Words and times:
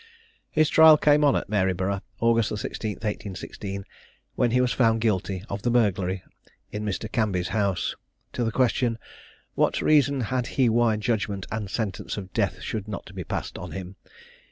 His 0.49 0.67
trial 0.67 0.97
came 0.97 1.23
on 1.23 1.35
at 1.35 1.47
Maryborough, 1.47 2.01
August 2.19 2.49
the 2.49 2.55
16th 2.55 3.03
1816, 3.03 3.85
when 4.33 4.49
he 4.49 4.59
was 4.59 4.73
found 4.73 4.99
guilty 4.99 5.43
of 5.47 5.61
the 5.61 5.69
burglary 5.69 6.23
in 6.71 6.83
Mr. 6.83 7.07
Cambie's 7.11 7.49
house. 7.49 7.95
To 8.33 8.43
the 8.43 8.51
question 8.51 8.97
"What 9.53 9.79
reason 9.79 10.21
he 10.21 10.25
had 10.25 10.49
why 10.71 10.97
judgment 10.97 11.45
and 11.51 11.69
sentence 11.69 12.17
of 12.17 12.33
death 12.33 12.61
should 12.63 12.87
not 12.87 13.13
be 13.13 13.23
passed 13.23 13.59
on 13.59 13.73
him?" 13.73 13.95